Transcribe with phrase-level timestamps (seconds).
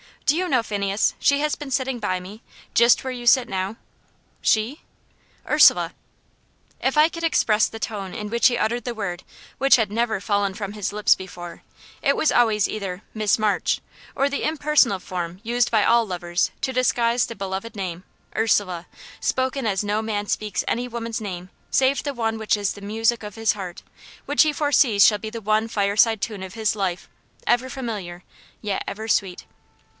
[0.25, 2.41] Do you know, Phineas, she has been sitting by me,
[2.73, 3.75] just where you sit now."
[4.41, 4.81] "She?"
[5.47, 5.93] "Ursula."
[6.79, 9.23] If I could express the tone in which he uttered the word,
[9.59, 11.63] which had never fallen from his lips before
[12.01, 13.81] it was always either "Miss March,"
[14.15, 18.03] or the impersonal form used by all lovers to disguise the beloved name
[18.35, 18.87] "URSULA,"
[19.19, 23.21] spoken as no man speaks any woman's name save the one which is the music
[23.21, 23.83] of his heart,
[24.25, 27.07] which he foresees shall be the one fireside tune of his life,
[27.45, 28.23] ever familiar,
[28.61, 29.45] yet ever sweet.